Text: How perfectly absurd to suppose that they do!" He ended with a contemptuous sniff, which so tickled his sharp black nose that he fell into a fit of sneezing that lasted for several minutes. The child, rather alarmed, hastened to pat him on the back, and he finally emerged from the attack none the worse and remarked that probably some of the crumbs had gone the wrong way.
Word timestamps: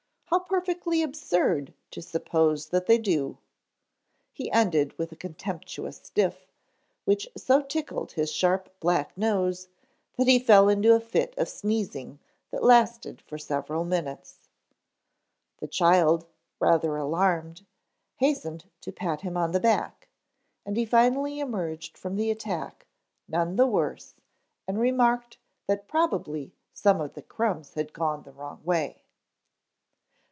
How 0.33 0.39
perfectly 0.39 1.03
absurd 1.03 1.73
to 1.91 2.01
suppose 2.01 2.69
that 2.69 2.85
they 2.85 2.97
do!" 2.97 3.37
He 4.31 4.49
ended 4.49 4.97
with 4.97 5.11
a 5.11 5.17
contemptuous 5.17 5.97
sniff, 5.97 6.47
which 7.03 7.27
so 7.35 7.61
tickled 7.61 8.13
his 8.13 8.31
sharp 8.31 8.73
black 8.79 9.17
nose 9.17 9.67
that 10.15 10.29
he 10.29 10.39
fell 10.39 10.69
into 10.69 10.95
a 10.95 11.01
fit 11.01 11.33
of 11.37 11.49
sneezing 11.49 12.19
that 12.49 12.63
lasted 12.63 13.19
for 13.23 13.37
several 13.37 13.83
minutes. 13.83 14.47
The 15.57 15.67
child, 15.67 16.25
rather 16.61 16.95
alarmed, 16.95 17.65
hastened 18.15 18.63
to 18.79 18.93
pat 18.93 19.21
him 19.21 19.35
on 19.35 19.51
the 19.51 19.59
back, 19.59 20.07
and 20.65 20.77
he 20.77 20.85
finally 20.85 21.41
emerged 21.41 21.97
from 21.97 22.15
the 22.15 22.31
attack 22.31 22.87
none 23.27 23.57
the 23.57 23.67
worse 23.67 24.15
and 24.65 24.79
remarked 24.79 25.39
that 25.67 25.89
probably 25.89 26.53
some 26.73 27.01
of 27.01 27.15
the 27.15 27.21
crumbs 27.21 27.73
had 27.73 27.91
gone 27.91 28.23
the 28.23 28.31
wrong 28.31 28.61
way. 28.63 28.99